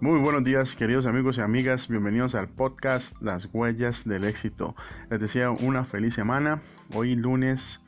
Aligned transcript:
Muy 0.00 0.20
buenos 0.20 0.44
días 0.44 0.76
queridos 0.76 1.06
amigos 1.06 1.38
y 1.38 1.40
amigas, 1.40 1.88
bienvenidos 1.88 2.36
al 2.36 2.48
podcast 2.48 3.20
Las 3.20 3.48
Huellas 3.52 4.04
del 4.04 4.22
Éxito. 4.22 4.76
Les 5.10 5.18
deseo 5.18 5.56
una 5.58 5.82
feliz 5.84 6.14
semana, 6.14 6.62
hoy 6.94 7.16
lunes 7.16 7.80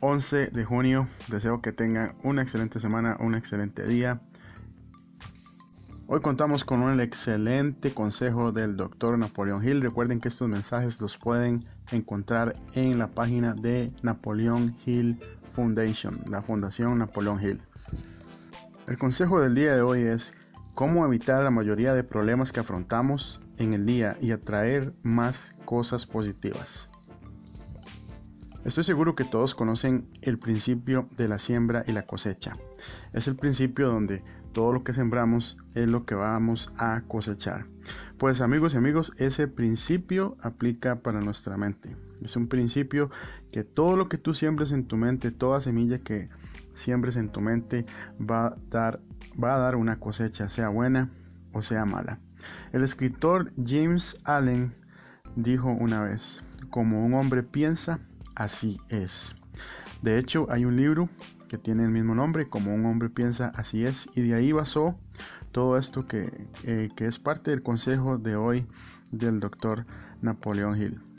11 0.00 0.48
de 0.48 0.64
junio, 0.64 1.06
deseo 1.28 1.62
que 1.62 1.70
tengan 1.70 2.16
una 2.24 2.42
excelente 2.42 2.80
semana, 2.80 3.16
un 3.20 3.36
excelente 3.36 3.86
día. 3.86 4.20
Hoy 6.08 6.20
contamos 6.20 6.64
con 6.64 6.82
un 6.82 7.00
excelente 7.00 7.94
consejo 7.94 8.50
del 8.50 8.76
doctor 8.76 9.16
Napoleón 9.16 9.64
Hill. 9.64 9.82
Recuerden 9.82 10.20
que 10.20 10.28
estos 10.28 10.48
mensajes 10.48 11.00
los 11.00 11.16
pueden 11.16 11.64
encontrar 11.92 12.56
en 12.74 12.98
la 12.98 13.06
página 13.06 13.54
de 13.54 13.92
Napoleón 14.02 14.76
Hill 14.84 15.20
Foundation, 15.54 16.24
la 16.28 16.42
Fundación 16.42 16.98
Napoleón 16.98 17.40
Hill. 17.40 17.62
El 18.88 18.98
consejo 18.98 19.40
del 19.40 19.54
día 19.54 19.76
de 19.76 19.82
hoy 19.82 20.00
es 20.00 20.36
cómo 20.74 21.04
evitar 21.04 21.42
la 21.42 21.50
mayoría 21.50 21.94
de 21.94 22.04
problemas 22.04 22.52
que 22.52 22.60
afrontamos 22.60 23.40
en 23.58 23.72
el 23.72 23.86
día 23.86 24.16
y 24.20 24.30
atraer 24.30 24.94
más 25.02 25.54
cosas 25.64 26.06
positivas. 26.06 26.90
Estoy 28.64 28.84
seguro 28.84 29.16
que 29.16 29.24
todos 29.24 29.54
conocen 29.56 30.08
el 30.20 30.38
principio 30.38 31.08
de 31.16 31.26
la 31.26 31.40
siembra 31.40 31.84
y 31.86 31.92
la 31.92 32.06
cosecha. 32.06 32.56
Es 33.12 33.26
el 33.26 33.34
principio 33.34 33.88
donde 33.88 34.22
todo 34.52 34.72
lo 34.72 34.84
que 34.84 34.92
sembramos 34.92 35.56
es 35.74 35.88
lo 35.88 36.04
que 36.04 36.14
vamos 36.14 36.72
a 36.76 37.02
cosechar. 37.08 37.66
Pues 38.18 38.40
amigos 38.40 38.74
y 38.74 38.76
amigos, 38.76 39.14
ese 39.16 39.48
principio 39.48 40.36
aplica 40.40 41.00
para 41.00 41.20
nuestra 41.20 41.56
mente. 41.56 41.96
Es 42.22 42.36
un 42.36 42.46
principio 42.46 43.10
que 43.50 43.64
todo 43.64 43.96
lo 43.96 44.08
que 44.08 44.18
tú 44.18 44.32
siembres 44.32 44.70
en 44.70 44.86
tu 44.86 44.96
mente, 44.96 45.32
toda 45.32 45.60
semilla 45.60 45.98
que 45.98 46.28
siembres 46.74 47.16
en 47.16 47.30
tu 47.30 47.40
mente 47.40 47.84
va 48.18 48.46
a 48.46 48.56
dar, 48.70 49.00
va 49.42 49.54
a 49.54 49.58
dar 49.58 49.76
una 49.76 49.98
cosecha, 49.98 50.48
sea 50.48 50.68
buena 50.68 51.10
o 51.52 51.62
sea 51.62 51.84
mala. 51.84 52.18
El 52.72 52.82
escritor 52.82 53.52
James 53.64 54.16
Allen 54.24 54.74
dijo 55.36 55.70
una 55.70 56.02
vez, 56.02 56.42
como 56.70 57.04
un 57.04 57.14
hombre 57.14 57.42
piensa, 57.42 58.00
así 58.34 58.80
es. 58.88 59.36
De 60.02 60.18
hecho, 60.18 60.46
hay 60.50 60.64
un 60.64 60.76
libro 60.76 61.08
que 61.48 61.58
tiene 61.58 61.84
el 61.84 61.90
mismo 61.90 62.14
nombre, 62.14 62.48
como 62.48 62.74
un 62.74 62.86
hombre 62.86 63.10
piensa, 63.10 63.52
así 63.54 63.84
es, 63.84 64.08
y 64.14 64.22
de 64.22 64.34
ahí 64.34 64.52
basó 64.52 64.98
todo 65.52 65.76
esto 65.76 66.06
que, 66.06 66.48
eh, 66.64 66.88
que 66.96 67.06
es 67.06 67.18
parte 67.18 67.50
del 67.50 67.62
consejo 67.62 68.18
de 68.18 68.36
hoy 68.36 68.66
del 69.10 69.38
doctor 69.38 69.84
Napoleón 70.22 70.80
Hill. 70.80 71.11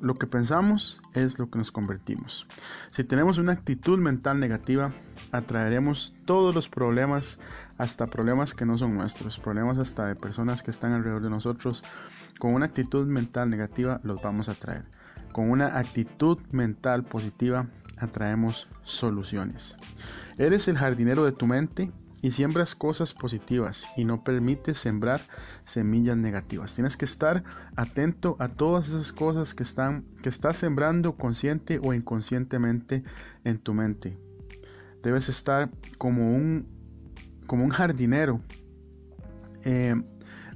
Lo 0.00 0.14
que 0.14 0.26
pensamos 0.26 1.02
es 1.14 1.38
lo 1.38 1.50
que 1.50 1.58
nos 1.58 1.72
convertimos. 1.72 2.46
Si 2.92 3.04
tenemos 3.04 3.38
una 3.38 3.52
actitud 3.52 3.98
mental 3.98 4.38
negativa, 4.38 4.92
atraeremos 5.32 6.16
todos 6.24 6.54
los 6.54 6.68
problemas, 6.68 7.40
hasta 7.78 8.06
problemas 8.06 8.54
que 8.54 8.66
no 8.66 8.78
son 8.78 8.94
nuestros, 8.94 9.38
problemas 9.38 9.78
hasta 9.78 10.06
de 10.06 10.14
personas 10.14 10.62
que 10.62 10.70
están 10.70 10.92
alrededor 10.92 11.22
de 11.22 11.30
nosotros. 11.30 11.84
Con 12.38 12.54
una 12.54 12.66
actitud 12.66 13.06
mental 13.06 13.50
negativa 13.50 14.00
los 14.04 14.22
vamos 14.22 14.48
a 14.48 14.54
traer. 14.54 14.84
Con 15.32 15.50
una 15.50 15.78
actitud 15.78 16.38
mental 16.52 17.04
positiva 17.04 17.66
atraemos 17.98 18.68
soluciones. 18.82 19.76
Eres 20.38 20.68
el 20.68 20.78
jardinero 20.78 21.24
de 21.24 21.32
tu 21.32 21.46
mente 21.46 21.90
y 22.20 22.32
siembras 22.32 22.74
cosas 22.74 23.14
positivas 23.14 23.88
y 23.96 24.04
no 24.04 24.24
permites 24.24 24.78
sembrar 24.78 25.20
semillas 25.64 26.16
negativas. 26.16 26.74
Tienes 26.74 26.96
que 26.96 27.04
estar 27.04 27.44
atento 27.76 28.36
a 28.38 28.48
todas 28.48 28.88
esas 28.88 29.12
cosas 29.12 29.54
que 29.54 29.62
están 29.62 30.04
que 30.22 30.28
estás 30.28 30.56
sembrando 30.56 31.16
consciente 31.16 31.80
o 31.82 31.94
inconscientemente 31.94 33.02
en 33.44 33.58
tu 33.58 33.74
mente. 33.74 34.18
Debes 35.02 35.28
estar 35.28 35.70
como 35.96 36.34
un 36.34 36.66
como 37.46 37.64
un 37.64 37.70
jardinero. 37.70 38.40
Eh, 39.64 39.94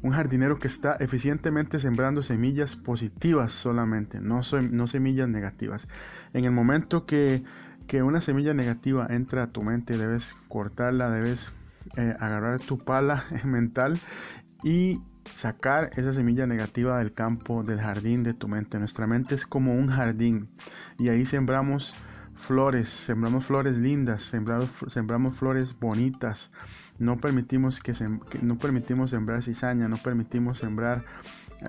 un 0.02 0.10
jardinero 0.10 0.58
que 0.58 0.66
está 0.66 0.96
eficientemente 0.96 1.78
sembrando 1.78 2.22
semillas 2.22 2.74
positivas 2.74 3.52
solamente, 3.52 4.20
no, 4.20 4.40
no 4.70 4.86
semillas 4.88 5.28
negativas. 5.28 5.86
En 6.33 6.44
el 6.44 6.50
momento 6.50 7.06
que 7.06 7.44
que 7.86 8.02
una 8.02 8.20
semilla 8.20 8.54
negativa 8.54 9.06
entra 9.10 9.44
a 9.44 9.46
tu 9.48 9.62
mente, 9.62 9.98
debes 9.98 10.36
cortarla, 10.48 11.10
debes 11.10 11.52
eh, 11.96 12.14
agarrar 12.20 12.60
tu 12.60 12.78
pala 12.78 13.24
mental 13.44 13.98
y 14.62 15.00
sacar 15.34 15.90
esa 15.96 16.12
semilla 16.12 16.46
negativa 16.46 16.98
del 16.98 17.12
campo, 17.12 17.62
del 17.62 17.80
jardín 17.80 18.22
de 18.22 18.34
tu 18.34 18.48
mente. 18.48 18.78
Nuestra 18.78 19.06
mente 19.06 19.34
es 19.34 19.46
como 19.46 19.74
un 19.74 19.88
jardín 19.88 20.48
y 20.98 21.08
ahí 21.08 21.24
sembramos 21.24 21.94
flores, 22.34 22.88
sembramos 22.88 23.44
flores 23.44 23.76
lindas, 23.76 24.22
sembramos, 24.22 24.70
sembramos 24.86 25.34
flores 25.36 25.78
bonitas. 25.78 26.50
No 26.98 27.18
permitimos 27.18 27.80
que, 27.80 27.92
no 28.42 28.58
permitimos 28.58 29.10
sembrar 29.10 29.42
cizaña, 29.42 29.88
no 29.88 29.96
permitimos 29.96 30.58
sembrar 30.58 31.04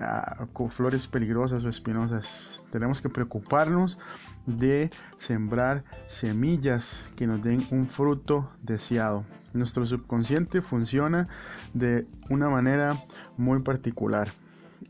ah, 0.00 0.46
flores 0.68 1.06
peligrosas 1.06 1.64
o 1.64 1.68
espinosas. 1.68 2.62
Tenemos 2.70 3.00
que 3.00 3.08
preocuparnos 3.08 3.98
de 4.46 4.90
sembrar 5.16 5.84
semillas 6.06 7.10
que 7.16 7.26
nos 7.26 7.42
den 7.42 7.66
un 7.70 7.86
fruto 7.86 8.50
deseado. 8.62 9.24
Nuestro 9.52 9.86
subconsciente 9.86 10.60
funciona 10.60 11.28
de 11.72 12.04
una 12.28 12.48
manera 12.48 12.96
muy 13.36 13.60
particular. 13.62 14.28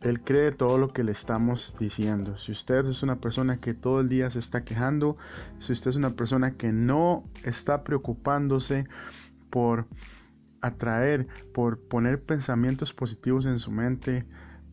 Él 0.00 0.20
cree 0.20 0.52
todo 0.52 0.78
lo 0.78 0.88
que 0.88 1.04
le 1.04 1.12
estamos 1.12 1.76
diciendo. 1.78 2.36
Si 2.38 2.52
usted 2.52 2.86
es 2.86 3.02
una 3.02 3.20
persona 3.20 3.58
que 3.58 3.74
todo 3.74 4.00
el 4.00 4.08
día 4.08 4.28
se 4.30 4.38
está 4.38 4.64
quejando, 4.64 5.16
si 5.58 5.72
usted 5.72 5.90
es 5.90 5.96
una 5.96 6.10
persona 6.10 6.54
que 6.56 6.72
no 6.72 7.24
está 7.44 7.84
preocupándose 7.84 8.86
por 9.50 9.86
atraer, 10.64 11.26
por 11.52 11.78
poner 11.78 12.22
pensamientos 12.22 12.92
positivos 12.92 13.46
en 13.46 13.58
su 13.58 13.70
mente, 13.70 14.26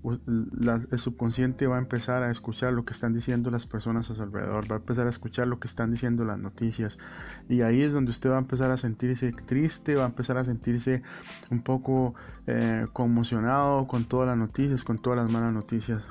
el 0.03 0.99
subconsciente 0.99 1.67
va 1.67 1.75
a 1.75 1.79
empezar 1.79 2.23
a 2.23 2.31
escuchar 2.31 2.73
lo 2.73 2.85
que 2.85 2.93
están 2.93 3.13
diciendo 3.13 3.51
las 3.51 3.67
personas 3.67 4.09
a 4.09 4.15
su 4.15 4.23
alrededor, 4.23 4.69
va 4.71 4.77
a 4.77 4.79
empezar 4.79 5.05
a 5.05 5.09
escuchar 5.09 5.47
lo 5.47 5.59
que 5.59 5.67
están 5.67 5.91
diciendo 5.91 6.25
las 6.25 6.39
noticias 6.39 6.97
y 7.47 7.61
ahí 7.61 7.83
es 7.83 7.93
donde 7.93 8.11
usted 8.11 8.31
va 8.31 8.37
a 8.37 8.39
empezar 8.39 8.71
a 8.71 8.77
sentirse 8.77 9.31
triste, 9.31 9.95
va 9.95 10.03
a 10.03 10.07
empezar 10.07 10.37
a 10.37 10.43
sentirse 10.43 11.03
un 11.51 11.61
poco 11.61 12.15
eh, 12.47 12.87
conmocionado 12.93 13.87
con 13.87 14.05
todas 14.05 14.27
las 14.27 14.37
noticias, 14.37 14.83
con 14.83 14.97
todas 14.97 15.17
las 15.17 15.31
malas 15.31 15.53
noticias. 15.53 16.07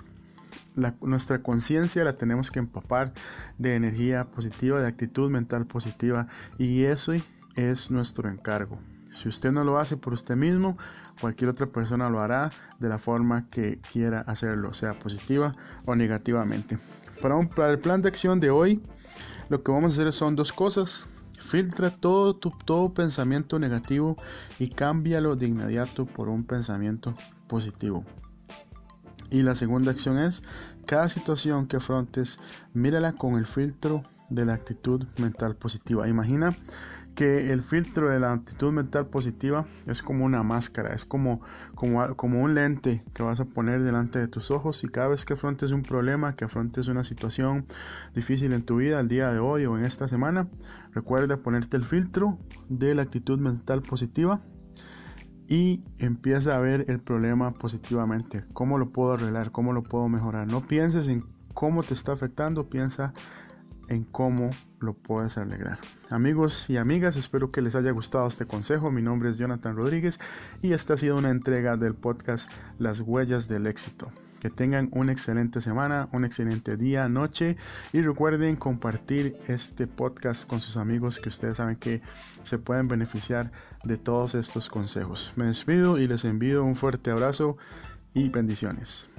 nuestra 1.00 1.42
conciencia 1.42 2.04
la 2.04 2.16
tenemos 2.16 2.50
que 2.50 2.60
empapar 2.60 3.12
de 3.58 3.74
energía 3.74 4.24
positiva, 4.24 4.80
de 4.80 4.86
actitud 4.86 5.30
mental 5.30 5.66
positiva 5.66 6.28
y 6.58 6.84
eso 6.84 7.12
es 7.56 7.90
nuestro 7.90 8.28
encargo. 8.28 8.78
Si 9.12 9.28
usted 9.28 9.52
no 9.52 9.64
lo 9.64 9.78
hace 9.78 9.96
por 9.96 10.12
usted 10.12 10.36
mismo, 10.36 10.78
cualquier 11.20 11.50
otra 11.50 11.66
persona 11.66 12.08
lo 12.08 12.20
hará 12.20 12.50
de 12.78 12.88
la 12.88 12.98
forma 12.98 13.48
que 13.50 13.80
quiera 13.92 14.20
hacerlo, 14.20 14.72
sea 14.72 14.98
positiva 14.98 15.54
o 15.84 15.94
negativamente. 15.96 16.78
Para, 17.20 17.70
el 17.70 17.78
plan 17.78 18.02
de 18.02 18.08
acción 18.08 18.40
de 18.40 18.50
hoy, 18.50 18.80
lo 19.48 19.62
que 19.62 19.72
vamos 19.72 19.92
a 19.92 19.94
hacer 20.02 20.12
son 20.12 20.36
dos 20.36 20.52
cosas. 20.52 21.06
Filtra 21.38 21.90
todo 21.90 22.36
tu 22.36 22.50
todo 22.50 22.94
pensamiento 22.94 23.58
negativo 23.58 24.16
y 24.58 24.68
cámbialo 24.68 25.36
de 25.36 25.46
inmediato 25.46 26.06
por 26.06 26.28
un 26.28 26.44
pensamiento 26.44 27.14
positivo. 27.48 28.04
Y 29.30 29.42
la 29.42 29.54
segunda 29.54 29.90
acción 29.90 30.18
es, 30.18 30.42
cada 30.86 31.08
situación 31.08 31.66
que 31.66 31.76
afrontes, 31.76 32.38
mírala 32.74 33.12
con 33.12 33.36
el 33.36 33.46
filtro 33.46 34.02
de 34.30 34.44
la 34.44 34.54
actitud 34.54 35.04
mental 35.18 35.56
positiva. 35.56 36.08
Imagina 36.08 36.54
que 37.14 37.52
el 37.52 37.62
filtro 37.62 38.08
de 38.08 38.20
la 38.20 38.32
actitud 38.32 38.72
mental 38.72 39.06
positiva 39.06 39.66
es 39.86 40.02
como 40.02 40.24
una 40.24 40.42
máscara, 40.42 40.94
es 40.94 41.04
como, 41.04 41.42
como, 41.74 42.16
como 42.16 42.40
un 42.40 42.54
lente 42.54 43.04
que 43.12 43.22
vas 43.22 43.40
a 43.40 43.44
poner 43.44 43.82
delante 43.82 44.18
de 44.18 44.28
tus 44.28 44.50
ojos 44.50 44.82
y 44.84 44.88
cada 44.88 45.08
vez 45.08 45.24
que 45.24 45.34
afrontes 45.34 45.72
un 45.72 45.82
problema, 45.82 46.36
que 46.36 46.44
afrontes 46.44 46.88
una 46.88 47.04
situación 47.04 47.66
difícil 48.14 48.52
en 48.52 48.62
tu 48.62 48.76
vida, 48.76 49.00
el 49.00 49.08
día 49.08 49.32
de 49.32 49.38
hoy 49.38 49.66
o 49.66 49.76
en 49.76 49.84
esta 49.84 50.08
semana, 50.08 50.48
recuerda 50.92 51.36
ponerte 51.38 51.76
el 51.76 51.84
filtro 51.84 52.38
de 52.68 52.94
la 52.94 53.02
actitud 53.02 53.38
mental 53.38 53.82
positiva 53.82 54.40
y 55.48 55.82
empieza 55.98 56.56
a 56.56 56.60
ver 56.60 56.84
el 56.88 57.00
problema 57.00 57.52
positivamente. 57.52 58.44
¿Cómo 58.52 58.78
lo 58.78 58.92
puedo 58.92 59.14
arreglar? 59.14 59.50
¿Cómo 59.50 59.72
lo 59.72 59.82
puedo 59.82 60.08
mejorar? 60.08 60.46
No 60.46 60.66
pienses 60.66 61.08
en 61.08 61.24
cómo 61.54 61.82
te 61.82 61.92
está 61.94 62.12
afectando, 62.12 62.70
piensa 62.70 63.12
en 63.90 64.04
cómo 64.04 64.50
lo 64.78 64.94
puedes 64.94 65.36
alegrar. 65.36 65.78
Amigos 66.10 66.70
y 66.70 66.78
amigas, 66.78 67.16
espero 67.16 67.50
que 67.50 67.60
les 67.60 67.74
haya 67.74 67.90
gustado 67.90 68.26
este 68.26 68.46
consejo. 68.46 68.90
Mi 68.90 69.02
nombre 69.02 69.28
es 69.28 69.36
Jonathan 69.36 69.76
Rodríguez 69.76 70.18
y 70.62 70.72
esta 70.72 70.94
ha 70.94 70.96
sido 70.96 71.18
una 71.18 71.30
entrega 71.30 71.76
del 71.76 71.94
podcast 71.94 72.50
Las 72.78 73.00
Huellas 73.00 73.48
del 73.48 73.66
Éxito. 73.66 74.10
Que 74.38 74.48
tengan 74.48 74.88
una 74.92 75.12
excelente 75.12 75.60
semana, 75.60 76.08
un 76.12 76.24
excelente 76.24 76.78
día, 76.78 77.10
noche 77.10 77.58
y 77.92 78.00
recuerden 78.00 78.56
compartir 78.56 79.36
este 79.48 79.86
podcast 79.86 80.48
con 80.48 80.62
sus 80.62 80.78
amigos 80.78 81.20
que 81.20 81.28
ustedes 81.28 81.58
saben 81.58 81.76
que 81.76 82.00
se 82.42 82.56
pueden 82.56 82.88
beneficiar 82.88 83.52
de 83.84 83.98
todos 83.98 84.34
estos 84.34 84.70
consejos. 84.70 85.34
Me 85.36 85.44
despido 85.44 85.98
y 85.98 86.06
les 86.06 86.24
envío 86.24 86.64
un 86.64 86.74
fuerte 86.74 87.10
abrazo 87.10 87.58
y 88.14 88.30
bendiciones. 88.30 89.10